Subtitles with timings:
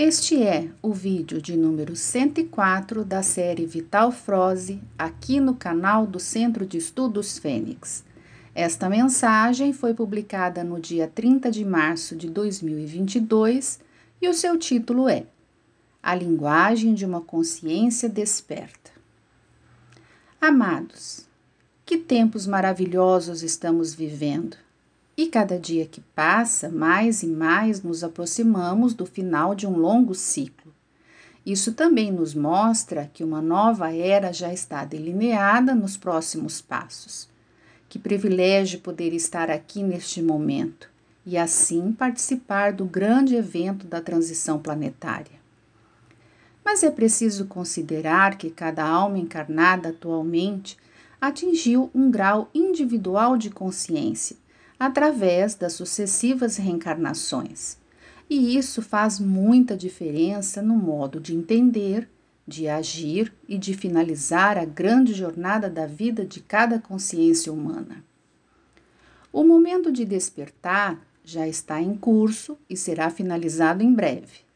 [0.00, 6.20] Este é o vídeo de número 104 da série Vital Froze, aqui no canal do
[6.20, 8.04] Centro de Estudos Fênix.
[8.54, 13.80] Esta mensagem foi publicada no dia 30 de março de 2022
[14.22, 15.26] e o seu título é
[16.00, 18.92] A Linguagem de uma Consciência Desperta.
[20.40, 21.26] Amados,
[21.84, 24.67] que tempos maravilhosos estamos vivendo!
[25.18, 30.14] E cada dia que passa, mais e mais nos aproximamos do final de um longo
[30.14, 30.72] ciclo.
[31.44, 37.28] Isso também nos mostra que uma nova era já está delineada nos próximos passos.
[37.88, 40.88] Que privilégio poder estar aqui neste momento
[41.26, 45.40] e assim participar do grande evento da transição planetária.
[46.64, 50.78] Mas é preciso considerar que cada alma encarnada atualmente
[51.20, 54.36] atingiu um grau individual de consciência
[54.78, 57.76] através das sucessivas reencarnações.
[58.30, 62.08] E isso faz muita diferença no modo de entender,
[62.46, 68.04] de agir e de finalizar a grande jornada da vida de cada consciência humana.
[69.32, 74.46] O momento de despertar já está em curso e será finalizado em breve.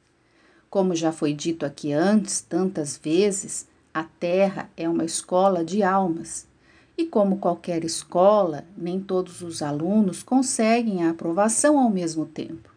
[0.71, 6.47] Como já foi dito aqui antes tantas vezes, a Terra é uma escola de almas
[6.97, 12.71] e como qualquer escola, nem todos os alunos conseguem a aprovação ao mesmo tempo.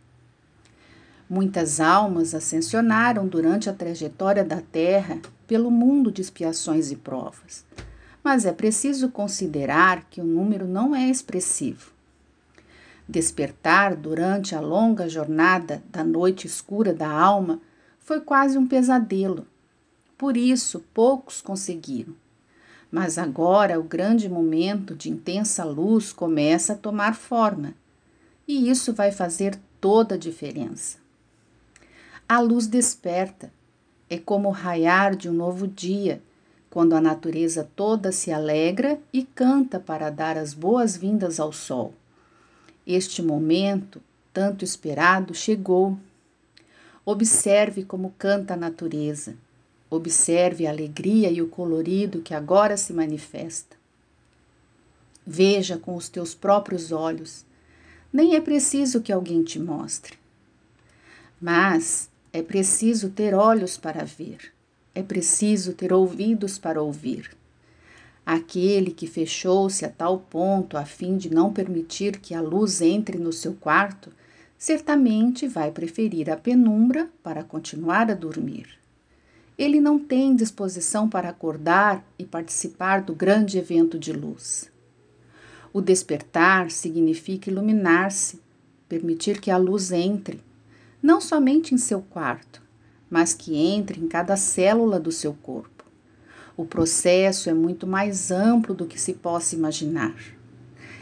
[1.30, 7.66] Muitas almas ascensionaram durante a trajetória da Terra pelo mundo de expiações e provas,
[8.24, 11.92] mas é preciso considerar que o número não é expressivo.
[13.08, 17.60] Despertar durante a longa jornada da noite escura da alma
[18.00, 19.46] foi quase um pesadelo.
[20.18, 22.16] Por isso, poucos conseguiram.
[22.92, 27.74] Mas agora o grande momento de intensa luz começa a tomar forma,
[28.48, 30.98] e isso vai fazer toda a diferença.
[32.28, 33.52] A luz desperta,
[34.10, 36.22] é como o raiar de um novo dia,
[36.70, 41.94] quando a natureza toda se alegra e canta para dar as boas-vindas ao sol.
[42.86, 44.02] Este momento,
[44.34, 45.98] tanto esperado, chegou.
[47.06, 49.36] Observe como canta a natureza.
[49.90, 53.78] Observe a alegria e o colorido que agora se manifesta.
[55.26, 57.46] Veja com os teus próprios olhos.
[58.12, 60.18] Nem é preciso que alguém te mostre.
[61.40, 64.52] Mas é preciso ter olhos para ver.
[64.96, 67.36] É preciso ter ouvidos para ouvir.
[68.26, 73.20] Aquele que fechou-se a tal ponto a fim de não permitir que a luz entre
[73.20, 74.12] no seu quarto,
[74.58, 78.85] certamente vai preferir a penumbra para continuar a dormir
[79.58, 84.70] ele não tem disposição para acordar e participar do grande evento de luz.
[85.72, 88.42] O despertar significa iluminar-se,
[88.88, 90.42] permitir que a luz entre,
[91.02, 92.62] não somente em seu quarto,
[93.10, 95.86] mas que entre em cada célula do seu corpo.
[96.58, 100.16] O processo é muito mais amplo do que se possa imaginar.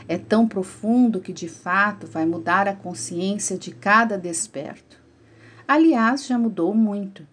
[0.08, 5.02] É tão profundo que de fato vai mudar a consciência de cada desperto.
[5.68, 7.26] Aliás, já mudou muito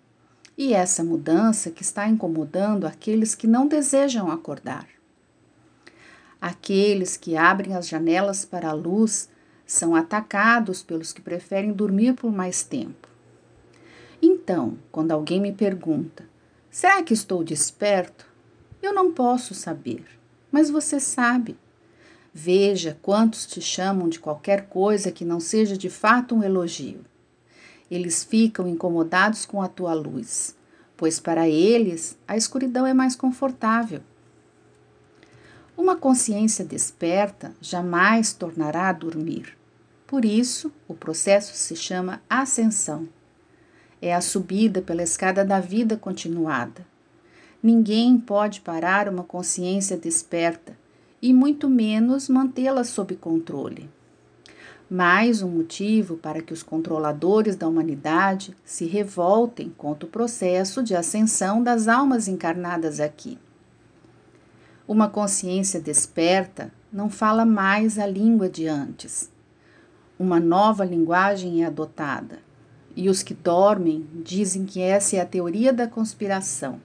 [0.60, 4.86] e essa mudança que está incomodando aqueles que não desejam acordar.
[6.38, 9.30] Aqueles que abrem as janelas para a luz
[9.64, 13.08] são atacados pelos que preferem dormir por mais tempo.
[14.20, 16.28] Então, quando alguém me pergunta:
[16.70, 18.26] será que estou desperto?
[18.82, 20.04] Eu não posso saber,
[20.52, 21.56] mas você sabe.
[22.34, 27.02] Veja quantos te chamam de qualquer coisa que não seja de fato um elogio.
[27.90, 30.54] Eles ficam incomodados com a tua luz,
[30.96, 34.00] pois para eles a escuridão é mais confortável.
[35.76, 39.56] Uma consciência desperta jamais tornará a dormir.
[40.06, 43.08] Por isso, o processo se chama ascensão.
[44.00, 46.86] É a subida pela escada da vida continuada.
[47.62, 50.76] Ninguém pode parar uma consciência desperta
[51.20, 53.88] e muito menos mantê-la sob controle
[54.90, 60.96] mais um motivo para que os controladores da humanidade se revoltem contra o processo de
[60.96, 63.38] ascensão das almas encarnadas aqui.
[64.88, 69.30] Uma consciência desperta não fala mais a língua de antes.
[70.18, 72.40] Uma nova linguagem é adotada,
[72.96, 76.80] e os que dormem dizem que essa é a teoria da conspiração.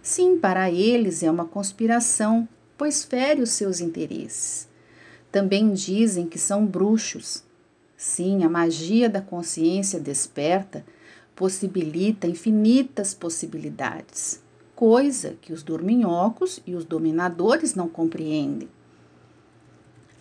[0.00, 2.48] Sim, para eles é uma conspiração,
[2.78, 4.69] pois fere os seus interesses
[5.30, 7.44] também dizem que são bruxos.
[7.96, 10.84] Sim, a magia da consciência desperta
[11.36, 14.42] possibilita infinitas possibilidades,
[14.74, 18.68] coisa que os dorminhocos e os dominadores não compreendem.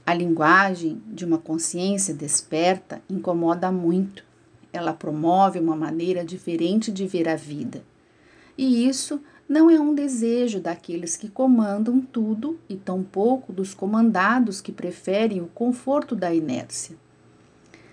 [0.05, 4.23] A linguagem de uma consciência desperta incomoda muito.
[4.71, 7.83] ela promove uma maneira diferente de ver a vida.
[8.57, 14.71] E isso não é um desejo daqueles que comandam tudo e tampouco dos comandados que
[14.71, 16.95] preferem o conforto da inércia.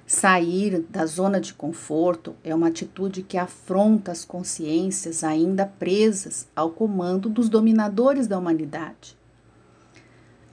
[0.06, 6.70] Sair da zona de conforto é uma atitude que afronta as consciências ainda presas ao
[6.70, 9.16] comando dos dominadores da humanidade.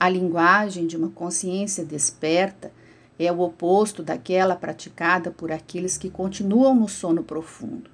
[0.00, 2.72] A linguagem de uma consciência desperta
[3.18, 7.93] é o oposto daquela praticada por aqueles que continuam no sono profundo.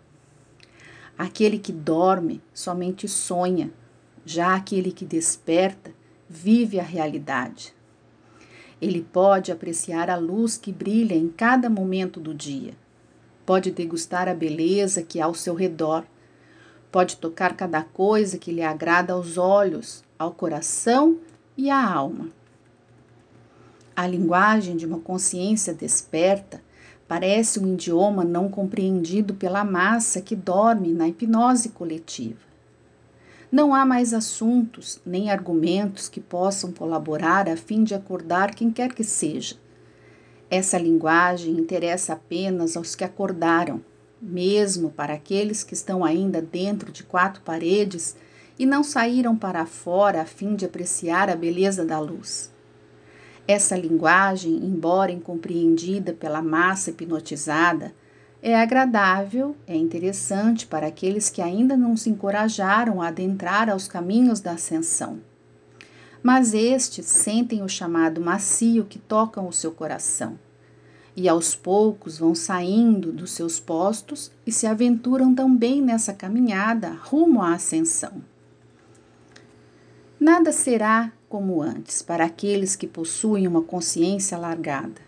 [1.21, 3.71] Aquele que dorme somente sonha,
[4.25, 5.93] já aquele que desperta
[6.27, 7.75] vive a realidade.
[8.81, 12.73] Ele pode apreciar a luz que brilha em cada momento do dia,
[13.45, 16.07] pode degustar a beleza que há ao seu redor,
[16.91, 21.19] pode tocar cada coisa que lhe agrada aos olhos, ao coração
[21.55, 22.31] e à alma.
[23.95, 26.63] A linguagem de uma consciência desperta
[27.11, 32.39] parece um idioma não compreendido pela massa que dorme na hipnose coletiva.
[33.51, 38.95] Não há mais assuntos nem argumentos que possam colaborar a fim de acordar quem quer
[38.95, 39.57] que seja.
[40.49, 43.83] Essa linguagem interessa apenas aos que acordaram,
[44.23, 48.15] mesmo para aqueles que estão ainda dentro de quatro paredes
[48.57, 52.53] e não saíram para fora a fim de apreciar a beleza da luz.
[53.53, 57.93] Essa linguagem, embora incompreendida pela massa hipnotizada,
[58.41, 64.39] é agradável, é interessante para aqueles que ainda não se encorajaram a adentrar aos caminhos
[64.39, 65.19] da ascensão.
[66.23, 70.39] Mas estes sentem o chamado macio que tocam o seu coração,
[71.17, 77.43] e aos poucos vão saindo dos seus postos e se aventuram também nessa caminhada rumo
[77.43, 78.23] à ascensão.
[80.21, 85.01] Nada será como antes para aqueles que possuem uma consciência alargada.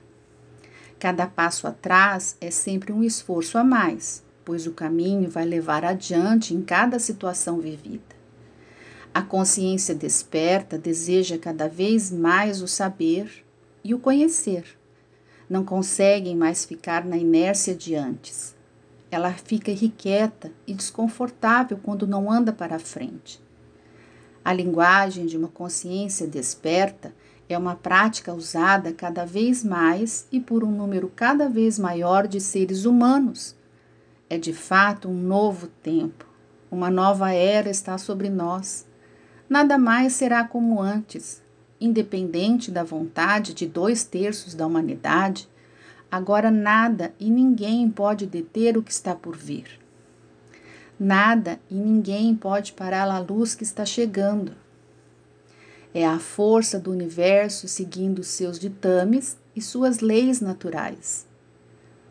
[0.99, 6.55] Cada passo atrás é sempre um esforço a mais, pois o caminho vai levar adiante
[6.55, 8.17] em cada situação vivida.
[9.13, 13.45] A consciência desperta deseja cada vez mais o saber
[13.85, 14.65] e o conhecer.
[15.47, 18.55] Não conseguem mais ficar na inércia de antes.
[19.11, 23.43] Ela fica irrequieta e desconfortável quando não anda para frente.
[24.45, 27.15] A linguagem de uma consciência desperta
[27.49, 32.41] é uma prática usada cada vez mais e por um número cada vez maior de
[32.41, 33.55] seres humanos.
[34.29, 36.27] É de fato um novo tempo,
[36.71, 38.87] uma nova era está sobre nós.
[39.49, 41.43] Nada mais será como antes.
[41.81, 45.49] Independente da vontade de dois terços da humanidade,
[46.11, 49.79] agora nada e ninguém pode deter o que está por vir.
[50.99, 54.55] Nada e ninguém pode parar a luz que está chegando.
[55.95, 61.27] É a força do universo seguindo seus ditames e suas leis naturais.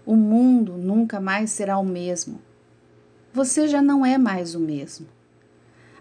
[0.06, 2.42] O mundo nunca mais será o mesmo.
[3.33, 5.07] Você já não é mais o mesmo.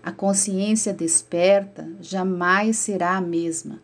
[0.03, 3.81] A consciência desperta jamais será a mesma.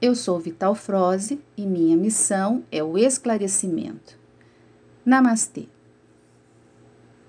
[0.00, 4.18] Eu sou Vital Froze e minha missão é o esclarecimento.
[5.04, 5.71] Namastê.